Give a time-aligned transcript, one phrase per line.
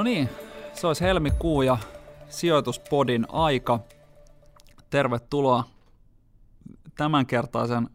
[0.00, 0.28] No niin,
[0.72, 1.78] se olisi helmikuu ja
[2.28, 3.80] sijoituspodin aika.
[4.90, 5.64] Tervetuloa
[6.96, 7.90] tämänkertaisen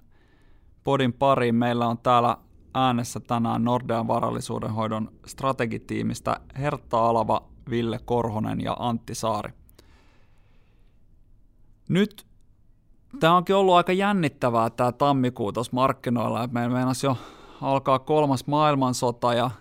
[0.84, 1.56] podin pariin.
[1.56, 2.38] Meillä on täällä
[2.74, 9.54] äänessä tänään Nordean varallisuudenhoidon strategitiimistä Hertta Alava, Ville Korhonen ja Antti Saari.
[11.90, 12.26] Nyt
[13.20, 16.48] tämä onkin ollut aika jännittävää tämä tammikuu tuossa markkinoilla.
[16.48, 17.18] Meillä meinasi jo
[17.62, 19.52] alkaa kolmas maailmansota ja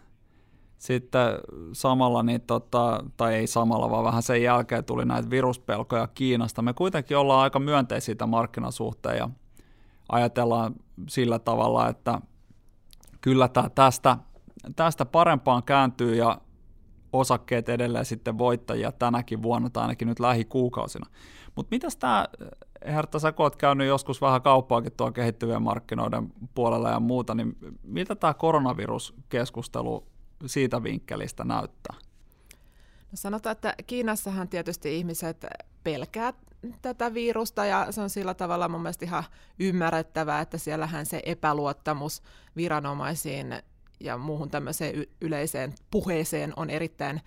[0.84, 1.28] sitten
[1.72, 6.62] samalla, niin tota, tai ei samalla, vaan vähän sen jälkeen tuli näitä viruspelkoja Kiinasta.
[6.62, 9.28] Me kuitenkin ollaan aika myönteisiä markkinasuhteen ja
[10.08, 10.74] ajatellaan
[11.08, 12.20] sillä tavalla, että
[13.20, 14.16] kyllä tämä tästä,
[14.76, 16.40] tästä parempaan kääntyy ja
[17.12, 21.06] osakkeet edelleen sitten voittajia tänäkin vuonna tai ainakin nyt lähikuukausina.
[21.56, 22.26] Mutta mitäs tämä,
[22.86, 28.14] Hertta, sä oot käynyt joskus vähän kauppaakin tuolla kehittyvien markkinoiden puolella ja muuta, niin miltä
[28.14, 30.13] tämä koronaviruskeskustelu
[30.48, 31.96] siitä vinkkelistä näyttää?
[33.12, 35.46] No sanotaan, että Kiinassahan tietysti ihmiset
[35.84, 36.32] pelkää
[36.82, 39.24] tätä virusta ja se on sillä tavalla mun mielestä ihan
[39.58, 42.22] ymmärrettävää, että siellähän se epäluottamus
[42.56, 43.62] viranomaisiin
[44.00, 47.20] ja muuhun tämmöiseen yleiseen puheeseen on erittäin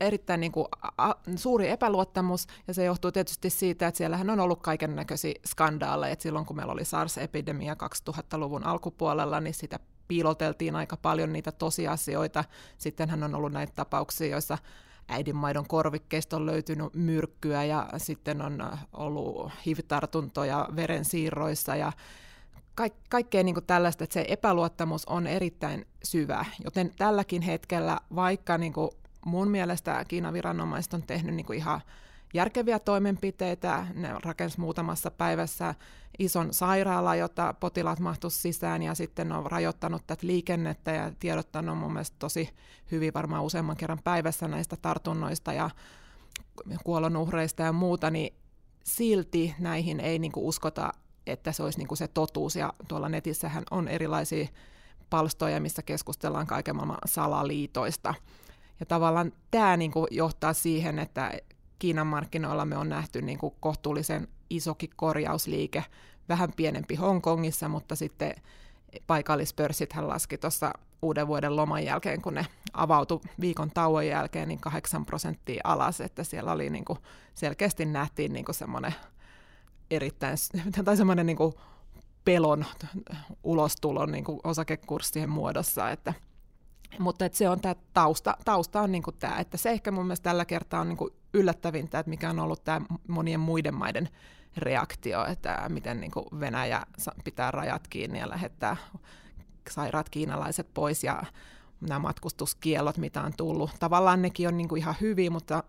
[0.00, 0.66] erittäin niin kuin,
[0.98, 6.16] a, suuri epäluottamus, ja se johtuu tietysti siitä, että siellähän on ollut kaiken näköisiä skandaaleja.
[6.18, 7.76] Silloin kun meillä oli SARS-epidemia
[8.10, 12.44] 2000-luvun alkupuolella, niin sitä piiloteltiin aika paljon niitä tosiasioita.
[12.78, 14.58] Sittenhän on ollut näitä tapauksia, joissa
[15.08, 21.92] äidinmaidon korvikkeista on löytynyt myrkkyä ja sitten on ollut HIV-tartuntoja verensiirroissa ja
[22.74, 26.44] kaik- kaikkea niin tällaista, että se epäluottamus on erittäin syvä.
[26.64, 28.90] Joten tälläkin hetkellä, vaikka niin kuin
[29.24, 31.80] mun mielestä Kiinan viranomaiset on tehnyt niin kuin ihan
[32.34, 33.86] järkeviä toimenpiteitä.
[33.94, 35.74] Ne rakensi muutamassa päivässä
[36.18, 41.92] ison sairaala, jota potilaat mahtuisivat sisään ja sitten on rajoittanut tätä liikennettä ja tiedottanut mun
[41.92, 42.50] mielestä tosi
[42.90, 45.70] hyvin varmaan useamman kerran päivässä näistä tartunnoista ja
[46.84, 48.34] kuolonuhreista ja muuta, niin
[48.84, 50.92] silti näihin ei niin uskota,
[51.26, 52.56] että se olisi niin se totuus.
[52.56, 54.48] Ja tuolla netissähän on erilaisia
[55.10, 58.14] palstoja, missä keskustellaan kaiken maailman salaliitoista.
[58.80, 61.32] Ja tavallaan tämä niin johtaa siihen, että
[61.78, 65.84] Kiinan markkinoilla me on nähty niin kuin kohtuullisen isokin korjausliike,
[66.28, 68.34] vähän pienempi Hongkongissa, mutta sitten
[69.06, 70.72] paikallispörssithän laski tuossa
[71.02, 76.24] uuden vuoden loman jälkeen, kun ne avautui viikon tauon jälkeen, niin 8 prosenttia alas, että
[76.24, 76.98] siellä oli niin kuin,
[77.34, 78.94] selkeästi nähtiin niin kuin semmoinen
[79.90, 80.36] erittäin,
[80.84, 81.52] tai semmoinen niin kuin
[82.24, 82.64] pelon
[83.44, 86.14] ulostulon niin kuin osakekurssien muodossa, että
[86.98, 90.24] mutta että se on tämä tausta, tausta on niinku tämä, että se ehkä mun mielestä
[90.24, 94.08] tällä kertaa on niinku yllättävintä, että mikä on ollut tämä monien muiden maiden
[94.56, 96.82] reaktio, että miten niinku Venäjä
[97.24, 98.76] pitää rajat kiinni ja lähettää
[99.70, 101.22] sairaat kiinalaiset pois ja
[101.80, 103.70] nämä matkustuskiellot, mitä on tullut.
[103.80, 105.62] Tavallaan nekin on niinku ihan hyviä, mutta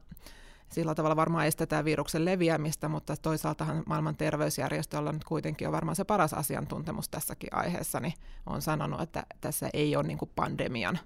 [0.69, 6.03] sillä tavalla varmaan estetään viruksen leviämistä, mutta toisaaltahan maailman terveysjärjestöllä nyt kuitenkin on varmaan se
[6.03, 8.13] paras asiantuntemus tässäkin aiheessa, niin
[8.45, 10.99] on sanonut, että tässä ei ole niin kuin pandemian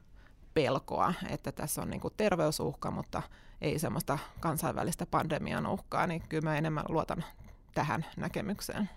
[0.53, 3.21] pelkoa, että tässä on niin kuin terveysuhka, mutta
[3.63, 7.23] ei semmoista kansainvälistä pandemian uhkaa, niin kyllä mä enemmän luotan
[7.75, 8.89] tähän näkemykseen.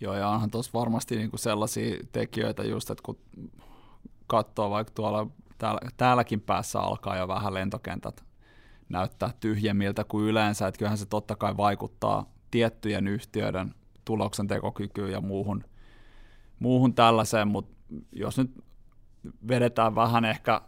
[0.00, 3.18] Joo, ja onhan tuossa varmasti niinku sellaisia tekijöitä just, että kun
[4.26, 5.26] katsoo vaikka tuolla
[5.58, 8.24] täällä, täälläkin päässä alkaa jo vähän lentokentät
[8.88, 13.74] näyttää tyhjemmiltä kuin yleensä, että kyllähän se totta kai vaikuttaa tiettyjen yhtiöiden
[14.04, 15.64] tuloksen tekokykyyn ja muuhun,
[16.58, 17.76] muuhun tällaiseen, mutta
[18.12, 18.64] jos nyt
[19.48, 20.62] vedetään vähän ehkä,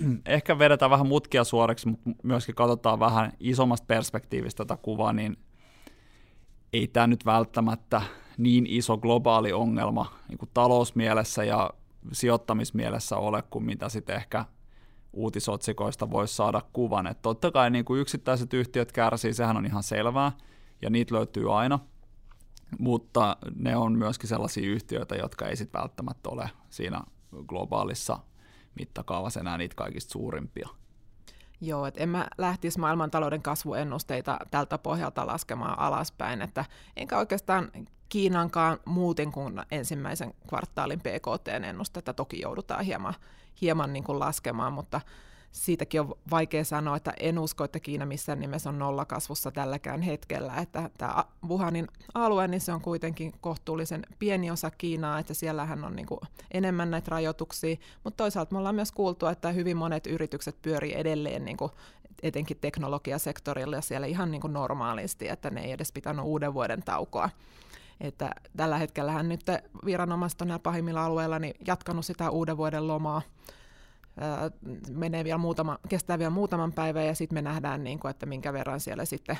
[0.26, 5.36] ehkä vedetään vähän mutkia suoriksi, mutta myöskin katsotaan vähän isommasta perspektiivistä tätä kuvaa, niin
[6.72, 8.02] ei tämä nyt välttämättä
[8.38, 11.70] niin iso globaali ongelma niin kuin talousmielessä ja
[12.12, 14.44] sijoittamismielessä ole kuin mitä sitten ehkä
[15.12, 17.06] uutisotsikoista voisi saada kuvan.
[17.06, 20.32] Että totta kai niin kuin yksittäiset yhtiöt kärsii, sehän on ihan selvää,
[20.82, 21.78] ja niitä löytyy aina,
[22.78, 27.00] mutta ne on myöskin sellaisia yhtiöitä, jotka ei sitten välttämättä ole siinä
[27.46, 28.18] globaalissa
[28.74, 30.68] mittakaavassa enää niitä kaikista suurimpia.
[31.60, 36.64] Joo, että en mä lähtisi maailmantalouden kasvuennusteita tältä pohjalta laskemaan alaspäin, että
[36.96, 37.70] enkä oikeastaan
[38.12, 43.14] Kiinankaan muuten kuin ensimmäisen kvartaalin PKT-ennustetta toki joudutaan hieman,
[43.60, 45.00] hieman niin kuin laskemaan, mutta
[45.52, 50.56] siitäkin on vaikea sanoa, että en usko, että Kiina missään nimessä on nollakasvussa tälläkään hetkellä.
[50.56, 55.96] Että tämä Wuhanin alue, niin se on kuitenkin kohtuullisen pieni osa Kiinaa, että siellähän on
[55.96, 56.20] niin kuin
[56.50, 61.44] enemmän näitä rajoituksia, mutta toisaalta me ollaan myös kuultu, että hyvin monet yritykset pyörii edelleen
[61.44, 61.72] niin kuin
[62.22, 67.30] etenkin teknologiasektorilla siellä ihan niin kuin normaalisti, että ne ei edes pitänyt uuden vuoden taukoa.
[68.00, 69.40] Että tällä hetkellähän nyt
[69.84, 73.22] viranomaiset on pahimmilla alueilla niin jatkanut sitä uuden vuoden lomaa
[74.90, 78.52] menee vielä muutama, kestää vielä muutaman päivän ja sitten me nähdään, niin kuin, että minkä
[78.52, 79.38] verran siellä sitten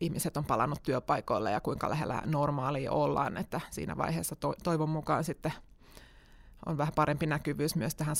[0.00, 5.24] ihmiset on palannut työpaikoille ja kuinka lähellä normaalia ollaan, että siinä vaiheessa to, toivon mukaan
[5.24, 5.52] sitten
[6.66, 8.16] on vähän parempi näkyvyys myös tähän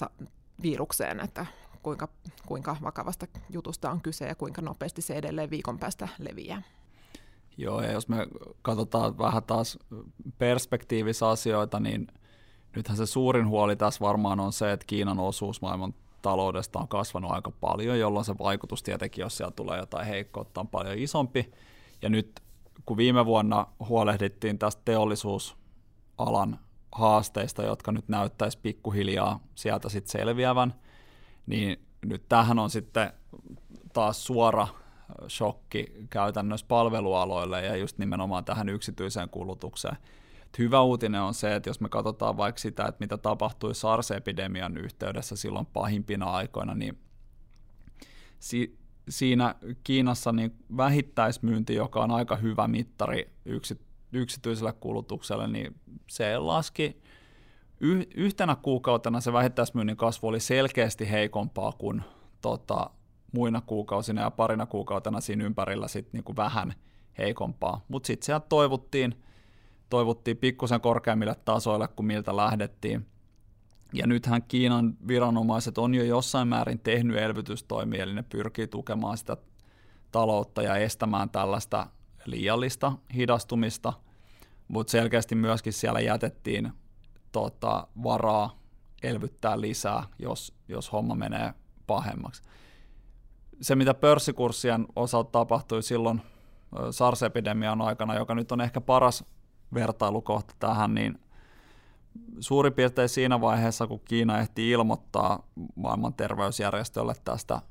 [0.63, 1.47] virukseen, että
[1.83, 2.09] kuinka,
[2.47, 6.63] kuinka vakavasta jutusta on kyse ja kuinka nopeasti se edelleen viikon päästä leviää.
[7.57, 8.27] Joo, ja jos me
[8.63, 9.79] katsotaan vähän taas
[10.39, 12.07] perspektiivissä asioita, niin
[12.77, 17.31] nythän se suurin huoli tässä varmaan on se, että Kiinan osuus maailman taloudesta on kasvanut
[17.31, 21.53] aika paljon, jolloin se vaikutus tietenkin, jos siellä tulee jotain heikkoutta, on paljon isompi.
[22.03, 22.41] Ja nyt
[22.87, 26.59] kun viime vuonna huolehdittiin tästä teollisuusalan
[26.93, 30.75] haasteista, jotka nyt näyttäisi pikkuhiljaa sieltä sitten selviävän,
[31.47, 33.13] niin nyt tähän on sitten
[33.93, 34.69] taas suora
[35.29, 39.97] shokki käytännössä palvelualoille ja just nimenomaan tähän yksityiseen kulutukseen.
[40.59, 45.37] Hyvä uutinen on se, että jos me katsotaan vaikka sitä, että mitä tapahtui SARS-epidemian yhteydessä
[45.37, 46.99] silloin pahimpina aikoina, niin
[48.39, 49.55] si- siinä
[49.85, 53.81] Kiinassa niin vähittäismyynti, joka on aika hyvä mittari yksi-
[54.13, 57.03] yksityiselle kulutukselle, niin se laski
[58.15, 62.03] yhtenä kuukautena se vähittäismyynnin kasvu oli selkeästi heikompaa kuin
[62.41, 62.91] tota,
[63.33, 66.75] muina kuukausina ja parina kuukautena siinä ympärillä sitten niinku vähän
[67.19, 67.85] heikompaa.
[67.89, 69.23] Mutta sitten sieltä toivottiin,
[69.91, 73.07] toivottiin pikkusen korkeammille tasoille kuin miltä lähdettiin.
[73.93, 79.37] Ja nythän Kiinan viranomaiset on jo jossain määrin tehnyt elvytystoimia, eli ne pyrkii tukemaan sitä
[80.13, 81.87] taloutta ja estämään tällaista
[82.25, 83.93] liiallista hidastumista,
[84.69, 86.73] mutta selkeästi myöskin siellä jätettiin
[87.33, 88.61] tota, varaa
[89.03, 91.55] elvyttää lisää, jos, jos homma menee
[91.87, 92.43] pahemmaksi.
[93.61, 96.23] Se, mitä pörssikurssien osalta tapahtui silloin
[96.91, 99.25] SARS-epidemian aikana, joka nyt on ehkä paras
[99.75, 101.19] vertailukohta tähän, niin
[102.41, 107.63] suurin piirtein siinä vaiheessa, kun Kiina ehti ilmoittaa maailman terveysjärjestölle tästä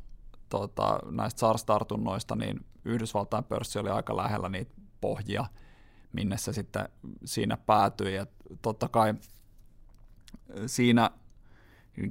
[0.49, 5.45] tota, näistä SARS-tartunnoista, niin Yhdysvaltain pörssi oli aika lähellä niitä pohjia,
[6.13, 6.89] minne se sitten
[7.25, 8.15] siinä päätyi.
[8.15, 8.25] Ja
[8.61, 9.13] totta kai
[10.65, 11.11] siinä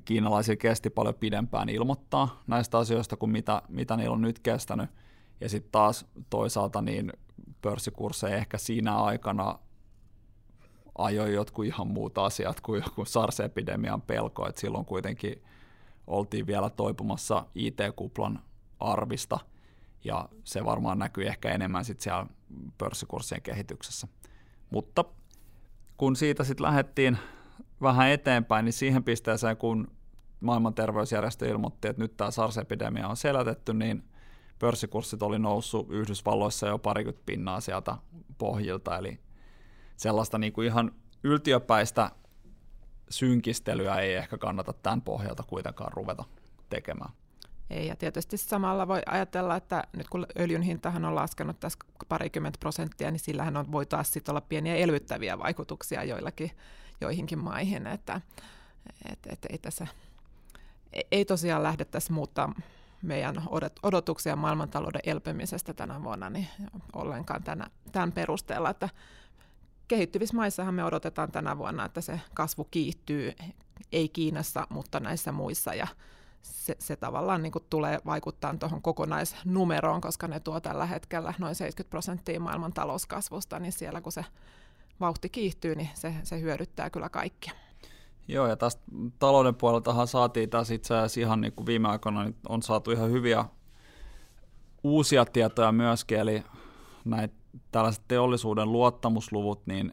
[0.05, 4.91] kiinalaisia kesti paljon pidempään ilmoittaa näistä asioista kuin mitä, mitä niillä on nyt kestänyt.
[5.41, 7.13] Ja sitten taas toisaalta niin
[7.63, 9.59] pörssikursseja ehkä siinä aikana
[10.99, 15.43] ajoi jotkut ihan muut asiat kuin joku SARS-epidemian pelko, että silloin kuitenkin
[16.07, 18.43] oltiin vielä toipumassa IT-kuplan
[18.81, 19.39] arvista,
[20.05, 22.27] ja se varmaan näkyy ehkä enemmän sitten siellä
[22.79, 24.09] pörssikurssien kehityksessä.
[24.71, 25.05] Mutta
[25.97, 27.19] kun siitä sitten lähdettiin
[27.83, 29.91] vähän eteenpäin, niin siihen pisteeseen, kun
[30.41, 34.05] maailman terveysjärjestö ilmoitti, että nyt tämä SARS-epidemia on selätetty, niin
[34.59, 37.97] pörssikurssit oli noussut Yhdysvalloissa jo parikymmentä pinnaa sieltä
[38.39, 39.21] pohjilta, eli
[39.99, 40.93] sellaista niin kuin ihan
[41.25, 42.11] yltiöpäistä
[43.11, 46.25] synkistelyä ei ehkä kannata tämän pohjalta kuitenkaan ruveta
[46.71, 47.11] tekemään.
[47.71, 51.79] Ei, ja tietysti samalla voi ajatella, että nyt kun öljyn hintahan on laskenut tässä
[52.09, 56.51] parikymmentä prosenttia, niin sillähän on, voi taas sitten olla pieniä elvyttäviä vaikutuksia joillakin,
[57.01, 58.21] joihinkin maihin, että
[59.13, 59.87] et, et, ei tässä
[61.13, 62.53] ei tosiaan lähdettäisi muuttaa
[63.03, 63.43] meidän
[63.83, 66.49] odotuksia maailmantalouden elpymisestä tänä vuonna niin
[66.93, 68.89] ollenkaan tänä, tämän perusteella, että
[69.89, 73.33] kehittyvissä maissahan me odotetaan tänä vuonna, että se kasvu kiihtyy,
[73.93, 75.87] ei Kiinassa, mutta näissä muissa, ja
[76.43, 81.91] se, se tavallaan niin tulee vaikuttaa tuohon kokonaisnumeroon, koska ne tuo tällä hetkellä noin 70
[81.91, 84.25] prosenttia maailman talouskasvusta, niin siellä kun se
[85.01, 87.53] vauhti kiihtyy, niin se, se hyödyttää kyllä kaikkia.
[88.29, 88.83] Joo, ja tästä
[89.19, 93.11] talouden puoleltahan saatiin taas itse asiassa ihan niin kuin viime aikoina niin on saatu ihan
[93.11, 93.45] hyviä
[94.83, 96.43] uusia tietoja myöskin, eli
[97.05, 97.35] näitä
[97.73, 99.93] tällaiset teollisuuden luottamusluvut, niin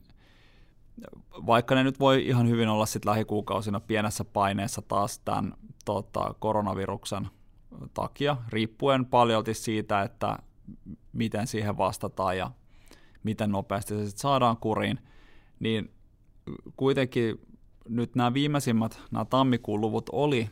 [1.45, 5.53] vaikka ne nyt voi ihan hyvin olla sit lähikuukausina pienessä paineessa taas tämän
[5.85, 7.27] tota, koronaviruksen
[7.93, 10.39] takia, riippuen paljolti siitä, että
[11.13, 12.51] miten siihen vastataan ja
[13.23, 14.99] miten nopeasti se sit saadaan kuriin,
[15.59, 15.91] niin
[16.75, 17.41] kuitenkin
[17.89, 20.49] nyt nämä viimeisimmät, nämä tammikuun luvut oli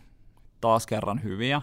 [0.61, 1.61] taas kerran hyviä,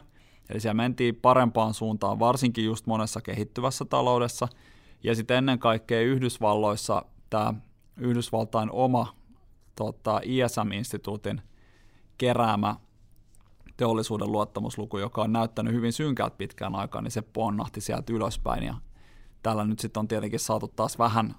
[0.49, 4.49] eli siellä mentiin parempaan suuntaan, varsinkin just monessa kehittyvässä taloudessa,
[5.03, 7.55] ja sitten ennen kaikkea Yhdysvalloissa tämä
[7.97, 9.17] Yhdysvaltain oma
[9.77, 11.43] tota, ISM-instituutin
[12.19, 12.77] keräämä
[13.77, 18.75] teollisuuden luottamusluku, joka on näyttänyt hyvin synkältä pitkään aikaa, niin se ponnahti sieltä ylöspäin ja
[19.43, 21.35] tällä nyt sitten on tietenkin saatu taas vähän,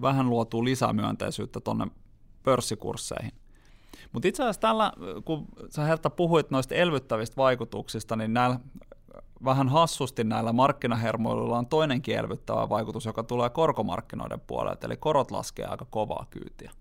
[0.00, 1.86] vähän luotua lisämyönteisyyttä tuonne
[2.42, 3.32] pörssikursseihin.
[4.12, 4.92] Mutta itse asiassa tällä,
[5.24, 8.60] kun sä Herta puhuit noista elvyttävistä vaikutuksista, niin näillä
[9.44, 15.66] vähän hassusti näillä markkinahermoiluilla on toinenkin elvyttävä vaikutus, joka tulee korkomarkkinoiden puolelta, eli korot laskee
[15.66, 16.72] aika kovaa kyytiä.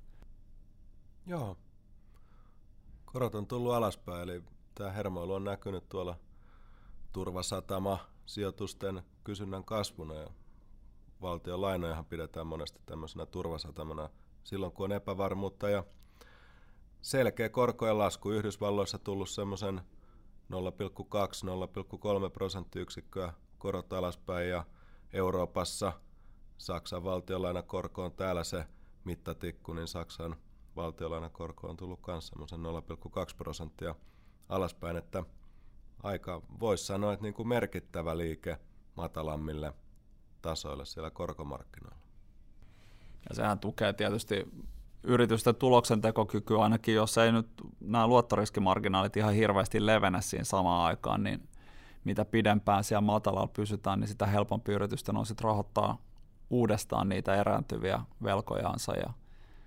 [1.25, 1.57] Joo.
[3.05, 4.43] Korot on tullut alaspäin, eli
[4.75, 6.15] tämä hermoilu on näkynyt tuolla
[7.11, 10.27] turvasatama sijoitusten kysynnän kasvuna ja
[11.21, 14.09] valtion lainojahan pidetään monesti tämmöisenä turvasatamana
[14.43, 15.83] silloin, kun on epävarmuutta ja
[17.01, 19.81] selkeä korkojen lasku Yhdysvalloissa tullut semmoisen
[20.51, 24.65] 0,2-0,3 prosenttiyksikköä korot alaspäin ja
[25.13, 25.93] Euroopassa
[26.57, 28.65] Saksan valtionlainakorko on täällä se
[29.03, 30.35] mittatikku, niin Saksan
[30.75, 33.95] valtionlainakorko on tullut myös semmoisen 0,2 prosenttia
[34.49, 35.23] alaspäin, että
[36.03, 38.57] aika voisi sanoa, että niin kuin merkittävä liike
[38.95, 39.73] matalammille
[40.41, 42.01] tasoille siellä korkomarkkinoilla.
[43.29, 44.47] Ja sehän tukee tietysti
[45.03, 47.47] yritysten tuloksentekokyky, ainakin jos ei nyt
[47.79, 51.49] nämä luottoriskimarginaalit ihan hirveästi levenä siinä samaan aikaan, niin
[52.03, 55.97] mitä pidempään siellä matalalla pysytään, niin sitä helpompi yritysten on sitten rahoittaa
[56.49, 59.13] uudestaan niitä erääntyviä velkojaansa ja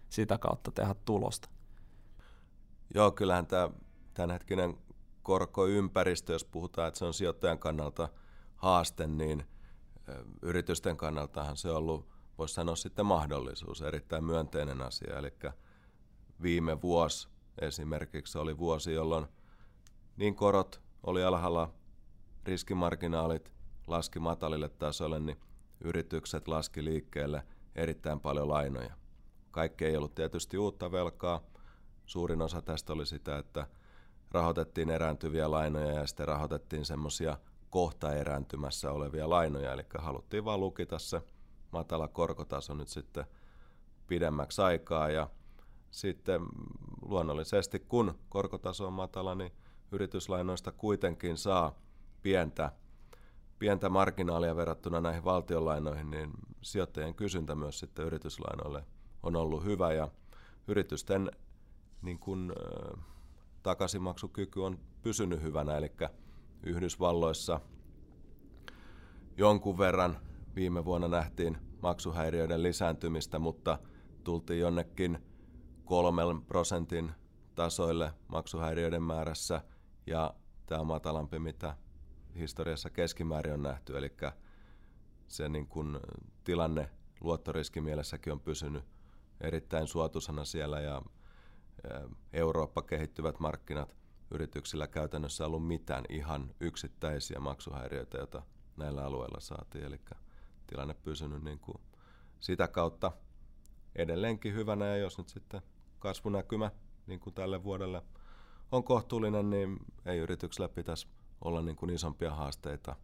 [0.09, 1.49] sitä kautta tehdä tulosta.
[2.95, 3.71] Joo, kyllähän tämä
[4.15, 4.79] tämänhetkinen
[5.23, 8.09] korkoympäristö, jos puhutaan, että se on sijoittajan kannalta
[8.57, 9.45] haaste, niin
[10.43, 15.19] yritysten kannaltahan se on ollut, voisi sanoa sitten mahdollisuus, erittäin myönteinen asia.
[15.19, 15.33] Eli
[16.43, 17.29] viime vuosi
[17.61, 19.27] esimerkiksi oli vuosi, jolloin
[20.17, 21.75] niin korot oli alhaalla,
[22.45, 23.53] riskimarginaalit
[23.87, 25.41] laski matalille tasolle, niin
[25.81, 27.43] yritykset laski liikkeelle
[27.75, 28.97] erittäin paljon lainoja.
[29.51, 31.41] Kaikki ei ollut tietysti uutta velkaa.
[32.07, 33.67] Suurin osa tästä oli sitä, että
[34.31, 37.39] rahoitettiin erääntyviä lainoja ja sitten rahoitettiin semmoisia
[37.71, 41.23] kohta erääntymässä olevia lainoja, eli haluttiin vaan lukita se
[41.75, 43.25] matala korkotaso nyt sitten
[44.07, 45.11] pidemmäksi aikaa.
[45.11, 45.31] Ja
[45.91, 46.41] sitten
[47.03, 49.53] luonnollisesti kun korkotaso on matala, niin
[49.93, 51.79] yrityslainoista kuitenkin saa
[52.23, 52.73] pientä,
[53.59, 56.31] pientä marginaalia verrattuna näihin valtionlainoihin, niin
[56.63, 58.85] sijoittajien kysyntä myös sitten yrityslainoille
[59.23, 59.93] on ollut hyvä.
[59.93, 60.09] Ja
[60.69, 61.31] yritysten
[62.03, 62.53] niin kun,
[63.63, 65.93] takaisinmaksukyky on pysynyt hyvänä, eli
[66.63, 67.61] Yhdysvalloissa
[69.37, 70.17] jonkun verran
[70.57, 73.79] viime vuonna nähtiin maksuhäiriöiden lisääntymistä, mutta
[74.25, 75.19] tultiin jonnekin
[75.85, 77.13] kolmen prosentin
[77.55, 79.61] tasoille maksuhäiriöiden määrässä
[80.07, 80.35] ja
[80.67, 81.77] tämä on matalampi, mitä
[82.39, 84.17] historiassa keskimäärin on nähty, eli
[85.29, 86.01] se niin kun
[86.45, 88.85] tilanne luottoriskimielessäkin on pysynyt
[89.41, 91.03] erittäin suotuisana siellä ja
[92.33, 93.97] Eurooppa kehittyvät markkinat
[94.31, 98.43] yrityksillä käytännössä ollut mitään ihan yksittäisiä maksuhäiriöitä, joita
[98.77, 99.85] näillä alueilla saatiin.
[99.85, 100.01] Eli
[100.67, 101.79] tilanne pysynyt niin kuin
[102.41, 103.13] sitä kautta
[103.97, 105.63] edelleenkin hyvänä ja jos nyt sitten
[105.99, 106.71] kasvunäkymä
[107.07, 108.03] niin kuin tälle vuodelle
[108.73, 111.09] on kohtuullinen, niin ei yrityksellä pitäisi
[111.41, 112.97] olla niin kuin isompia haasteita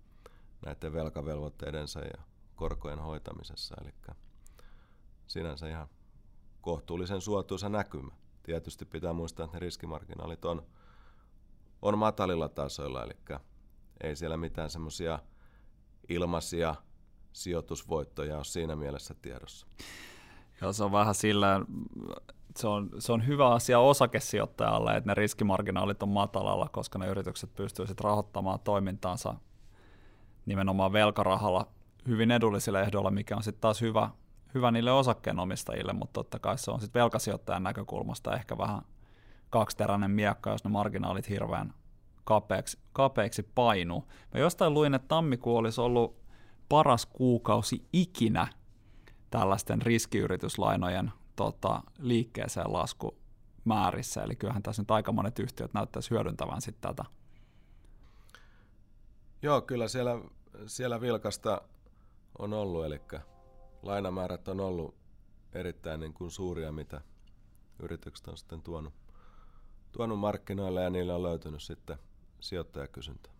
[0.66, 2.22] näiden velkavelvoitteidensa ja
[2.56, 3.74] korkojen hoitamisessa.
[3.80, 4.16] Eli
[5.26, 5.88] sinänsä ihan
[6.60, 8.12] kohtuullisen suotuisa näkymä.
[8.42, 10.66] Tietysti pitää muistaa, että ne riskimarginaalit on,
[11.82, 13.38] on matalilla tasoilla, eli
[14.00, 15.18] ei siellä mitään semmoisia
[16.08, 16.74] ilmaisia
[17.32, 19.66] sijoitusvoittoja ole siinä mielessä tiedossa.
[20.62, 21.60] Joo, se on vähän sillä,
[22.56, 27.54] se on, se on hyvä asia osakesijoittajalle, että ne riskimarginaalit on matalalla, koska ne yritykset
[27.54, 29.34] pystyisivät rahoittamaan toimintaansa
[30.46, 31.68] nimenomaan velkarahalla
[32.08, 34.10] hyvin edullisilla ehdoilla, mikä on sitten taas hyvä
[34.54, 38.82] hyvä niille osakkeenomistajille, mutta totta kai se on sitten velkasijoittajan näkökulmasta ehkä vähän
[39.50, 41.74] kaksiteräinen miekka, jos ne marginaalit hirveän
[42.24, 44.04] kapeaksi, kapeaksi painuu.
[44.34, 46.19] Mä jostain luin, että tammikuu olisi ollut
[46.70, 48.48] paras kuukausi ikinä
[49.30, 53.16] tällaisten riskiyrityslainojen tota, liikkeeseen lasku
[53.64, 57.10] määrissä, eli kyllähän tässä nyt aika monet yhtiöt näyttäisi hyödyntävän sitten tätä.
[59.42, 60.18] Joo, kyllä siellä,
[60.66, 61.62] siellä vilkasta
[62.38, 63.00] on ollut, eli
[63.82, 64.94] lainamäärät on ollut
[65.52, 67.00] erittäin niin kuin suuria, mitä
[67.82, 68.94] yritykset on sitten tuonut,
[69.92, 71.98] tuonut markkinoille ja niillä on löytynyt sitten
[72.40, 73.39] sijoittajakysyntä.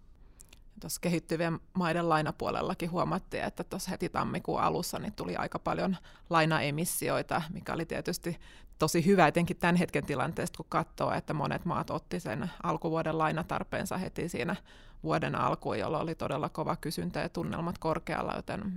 [0.81, 5.97] Tuossa kehittyvien maiden lainapuolellakin huomattiin, että tuossa heti tammikuun alussa niin tuli aika paljon
[6.31, 8.39] lainaemissioita, mikä oli tietysti
[8.79, 13.99] tosi hyvä etenkin tämän hetken tilanteesta, kun katsoo, että monet maat otti sen alkuvuoden lainatarpeensa
[13.99, 14.57] heti siinä
[15.03, 18.73] vuoden alkuun, jolloin oli todella kova kysyntä ja tunnelmat korkealla, joten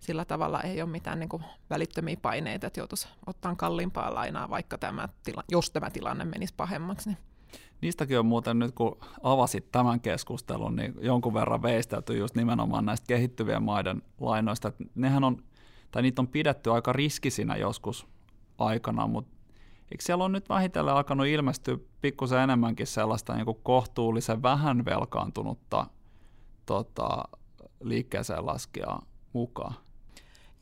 [0.00, 4.78] sillä tavalla ei ole mitään niin kuin välittömiä paineita, että joutuisi ottaa kalliimpaa lainaa, vaikka
[4.78, 7.08] tämä tila, jos tämä tilanne menisi pahemmaksi.
[7.08, 7.18] Niin.
[7.80, 13.06] Niistäkin on muuten nyt, kun avasit tämän keskustelun, niin jonkun verran veistelty just nimenomaan näistä
[13.06, 14.72] kehittyvien maiden lainoista.
[14.94, 15.42] Nehän on,
[15.90, 18.06] tai niitä on pidetty aika riskisinä joskus
[18.58, 19.36] aikana, mutta
[19.92, 25.86] eikö siellä on nyt vähitellen alkanut ilmestyä pikkusen enemmänkin sellaista niin kuin kohtuullisen vähän velkaantunutta
[26.66, 27.24] tota,
[27.80, 29.02] liikkeeseen laskijaa
[29.32, 29.74] mukaan?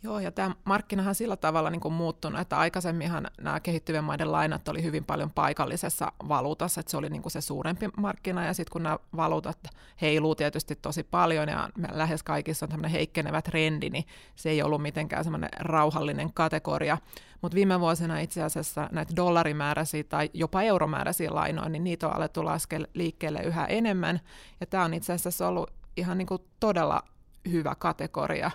[0.03, 4.69] Joo, ja tämä markkinahan sillä tavalla niin kuin muuttunut, että aikaisemminhan nämä kehittyvien maiden lainat
[4.69, 8.73] oli hyvin paljon paikallisessa valuutassa, että se oli niin kuin se suurempi markkina, ja sitten
[8.73, 9.59] kun nämä valuutat
[10.01, 14.05] heiluu tietysti tosi paljon, ja lähes kaikissa on tämmöinen heikkenevä trendi, niin
[14.37, 16.99] se ei ollut mitenkään semmoinen rauhallinen kategoria.
[17.43, 22.45] Mutta viime vuosina itse asiassa näitä dollarimääräisiä tai jopa euromääräisiä lainoja, niin niitä on alettu
[22.45, 24.21] laskea liikkeelle yhä enemmän,
[24.61, 27.03] ja tämä on itse asiassa ollut ihan niin kuin todella
[27.51, 28.51] hyvä kategoria,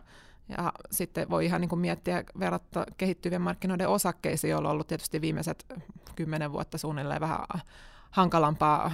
[0.58, 5.22] ja sitten voi ihan niin kuin miettiä verratta kehittyvien markkinoiden osakkeisiin, joilla on ollut tietysti
[5.22, 5.66] viimeiset
[6.16, 7.40] kymmenen vuotta suunnilleen vähän
[8.12, 8.92] hankalampaa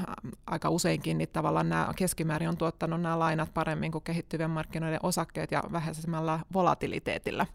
[0.47, 5.51] aika useinkin, niin tavallaan nämä keskimäärin on tuottanut nämä lainat paremmin kuin kehittyvien markkinoiden osakkeet
[5.51, 7.45] ja vähäisemmällä volatiliteetillä.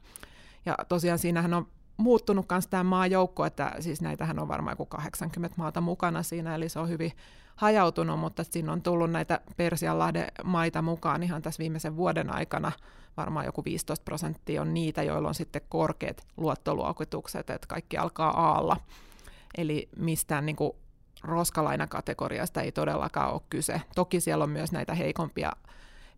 [0.66, 1.66] Ja tosiaan siinähän on
[1.96, 6.68] muuttunut myös tämä maajoukko, että siis näitähän on varmaan joku 80 maata mukana siinä, eli
[6.68, 7.12] se on hyvin
[7.56, 12.72] hajautunut, mutta siinä on tullut näitä Persianlahden maita mukaan ihan tässä viimeisen vuoden aikana,
[13.16, 18.76] varmaan joku 15 prosenttia on niitä, joilla on sitten korkeat luottoluokitukset, että kaikki alkaa aalla.
[19.58, 20.56] Eli mistään niin
[21.22, 23.80] roskalainakategoriasta ei todellakaan ole kyse.
[23.94, 25.52] Toki siellä on myös näitä heikompia,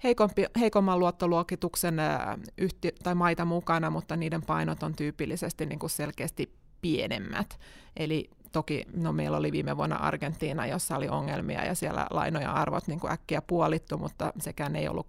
[0.05, 1.97] heikompi, heikomman luottoluokituksen
[2.59, 7.59] yhti, tai maita mukana, mutta niiden painot on tyypillisesti niin kuin selkeästi pienemmät.
[7.97, 12.87] Eli toki no meillä oli viime vuonna Argentiina, jossa oli ongelmia ja siellä lainoja arvot
[12.87, 15.07] niin kuin äkkiä puolittu, mutta sekään ei ollut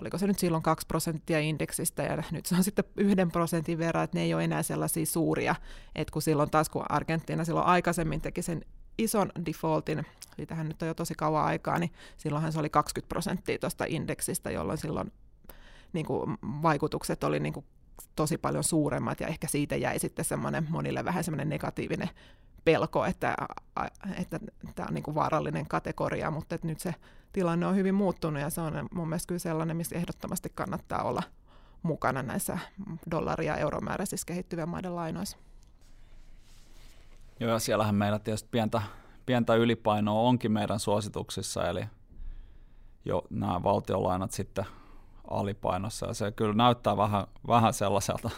[0.00, 4.04] oliko se nyt silloin 2 prosenttia indeksistä ja nyt se on sitten yhden prosentin verran,
[4.04, 5.54] että ne ei ole enää sellaisia suuria,
[5.94, 8.64] että kun silloin taas kun Argentiina silloin aikaisemmin teki sen
[8.98, 10.06] ison defaultin,
[10.46, 14.50] tähän nyt on jo tosi kauan aikaa, niin silloinhan se oli 20 prosenttia tuosta indeksistä,
[14.50, 15.12] jolloin silloin
[15.92, 17.66] niin kuin, vaikutukset oli niin kuin,
[18.16, 22.10] tosi paljon suuremmat ja ehkä siitä jäi sitten semmoinen monille vähän semmoinen negatiivinen
[22.66, 23.36] pelko, että,
[24.18, 24.40] että
[24.74, 26.94] tämä on niin kuin vaarallinen kategoria, mutta että nyt se
[27.32, 31.22] tilanne on hyvin muuttunut ja se on mun mielestä kyllä sellainen, missä ehdottomasti kannattaa olla
[31.82, 32.58] mukana näissä
[33.10, 35.36] dollaria- ja euromääräisissä kehittyvien maiden lainoissa.
[37.40, 38.82] Joo, ja siellähän meillä tietysti pientä,
[39.26, 41.84] pientä ylipainoa onkin meidän suosituksissa, eli
[43.04, 44.66] jo nämä valtiolainat sitten
[45.30, 48.30] alipainossa, ja se kyllä näyttää vähän, vähän sellaiselta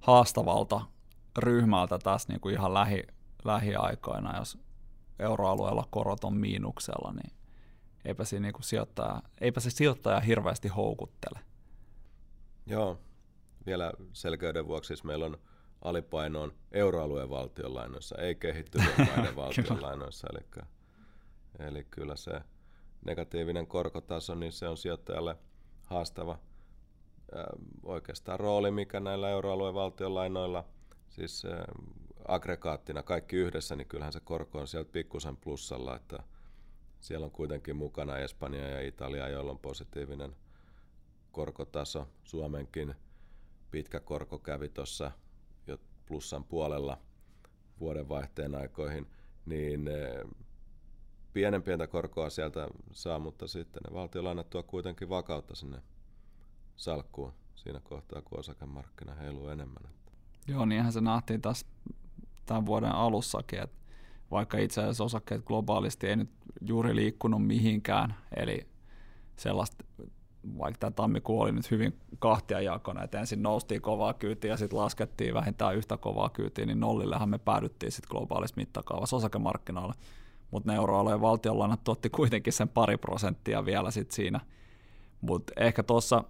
[0.00, 0.80] haastavalta
[1.38, 3.02] ryhmältä tässä niin kuin ihan lähi,
[3.46, 4.58] lähiaikoina, jos
[5.18, 7.32] euroalueella korot on miinuksella, niin
[8.04, 11.40] eipä, se, niin kuin sijoittaja, eipä se sijoittaja hirveästi houkuttele.
[12.66, 12.98] Joo,
[13.66, 15.38] vielä selkeyden vuoksi siis meillä on
[15.82, 20.26] alipainoon euroalueen valtionlainoissa, ei kehittyvien maiden valtionlainoissa.
[20.32, 20.64] Eli,
[21.58, 22.40] eli kyllä se
[23.04, 25.36] negatiivinen korkotaso, niin se on sijoittajalle
[25.82, 26.38] haastava
[27.82, 30.64] oikeastaan rooli, mikä näillä euroalueen valtionlainoilla,
[31.08, 31.42] siis
[32.28, 36.22] aggregaattina kaikki yhdessä, niin kyllähän se korko on sieltä pikkusen plussalla, että
[37.00, 40.36] siellä on kuitenkin mukana Espanja ja Italia, joilla on positiivinen
[41.32, 42.08] korkotaso.
[42.24, 42.94] Suomenkin
[43.70, 45.10] pitkä korko kävi tuossa
[45.66, 46.98] jo plussan puolella
[47.80, 49.06] vuodenvaihteen aikoihin,
[49.46, 50.24] niin eh,
[51.32, 55.82] pienen pientä korkoa sieltä saa, mutta sitten ne valtiolainat tuo kuitenkin vakautta sinne
[56.76, 59.92] salkkuun siinä kohtaa, kun osakemarkkina heiluu enemmän.
[60.48, 61.66] Joo, niinhän se nähtiin taas
[62.46, 63.76] tämän vuoden alussakin, että
[64.30, 66.30] vaikka itse asiassa osakkeet globaalisti ei nyt
[66.60, 68.66] juuri liikkunut mihinkään, eli
[69.36, 69.84] sellaista,
[70.58, 71.98] vaikka tämä tammikuu oli nyt hyvin
[72.62, 77.28] jakona, että ensin noustiin kovaa kyytiä ja sitten laskettiin vähintään yhtä kovaa kyytiä, niin nollillehan
[77.28, 79.94] me päädyttiin sitten globaalissa mittakaavassa osakemarkkinoilla,
[80.50, 84.40] mutta euroalueen valtionlainat tuotti kuitenkin sen pari prosenttia vielä sitten siinä,
[85.20, 86.24] mutta ehkä tuossa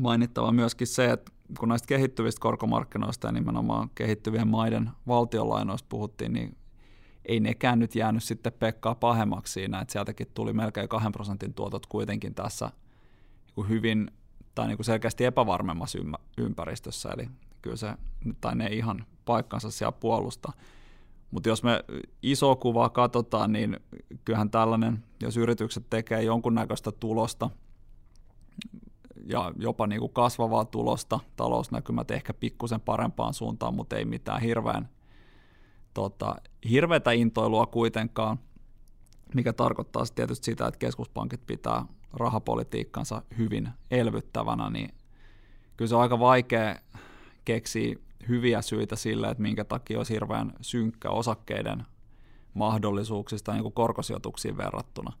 [0.00, 6.56] mainittava myöskin se, että kun näistä kehittyvistä korkomarkkinoista ja nimenomaan kehittyvien maiden valtionlainoista puhuttiin, niin
[7.26, 11.86] ei nekään nyt jäänyt sitten Pekkaa pahemmaksi siinä, että sieltäkin tuli melkein kahden prosentin tuotot
[11.86, 12.70] kuitenkin tässä
[13.56, 14.10] niin hyvin
[14.54, 15.98] tai niin kuin selkeästi epävarmemmassa
[16.38, 17.28] ympäristössä, eli
[17.62, 17.94] kyllä se,
[18.40, 20.52] tai ne ihan paikkansa siellä puolusta.
[21.30, 21.84] Mutta jos me
[22.22, 23.76] iso kuvaa katsotaan, niin
[24.24, 27.50] kyllähän tällainen, jos yritykset tekee jonkunnäköistä tulosta,
[29.26, 34.88] ja jopa niin kuin kasvavaa tulosta, talousnäkymät ehkä pikkusen parempaan suuntaan, mutta ei mitään hirveän
[35.94, 36.36] tota,
[36.70, 38.38] hirveätä intoilua kuitenkaan,
[39.34, 44.94] mikä tarkoittaa tietysti sitä, että keskuspankit pitää rahapolitiikkansa hyvin elvyttävänä, niin
[45.76, 46.76] kyllä se on aika vaikea
[47.44, 47.96] keksiä
[48.28, 51.86] hyviä syitä sille, että minkä takia olisi hirveän synkkä osakkeiden
[52.54, 55.12] mahdollisuuksista niin kuin korkosijoituksiin verrattuna.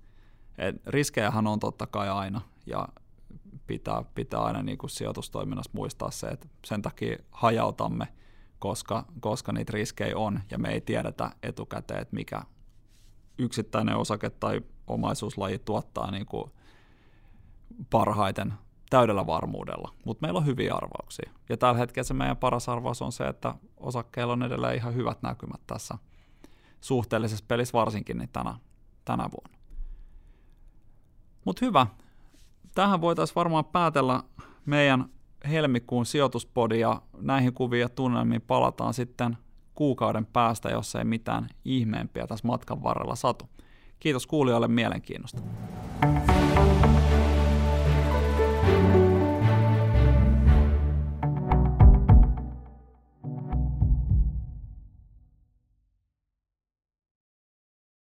[0.58, 2.88] Et riskejähän on totta kai aina, ja
[3.66, 8.08] pitää, pitää aina niin kuin sijoitustoiminnassa muistaa se, että sen takia hajautamme,
[8.58, 12.42] koska, koska niitä riskejä on ja me ei tiedetä etukäteen, että mikä
[13.38, 16.50] yksittäinen osake tai omaisuuslaji tuottaa niin kuin
[17.90, 18.54] parhaiten
[18.90, 21.30] täydellä varmuudella, mutta meillä on hyviä arvauksia.
[21.48, 25.22] Ja tällä hetkellä se meidän paras arvaus on se, että osakkeilla on edelleen ihan hyvät
[25.22, 25.98] näkymät tässä
[26.80, 28.54] suhteellisessa pelissä varsinkin niin tänä,
[29.04, 29.58] tänä vuonna.
[31.44, 31.86] Mutta hyvä,
[32.74, 34.22] tähän voitaisiin varmaan päätellä
[34.66, 35.08] meidän
[35.48, 39.36] helmikuun sijoituspodi ja näihin kuviin ja tunnelmiin palataan sitten
[39.74, 43.48] kuukauden päästä, jos ei mitään ihmeempiä tässä matkan varrella satu.
[44.00, 45.42] Kiitos kuulijoille mielenkiinnosta.
[46.00, 46.93] thank you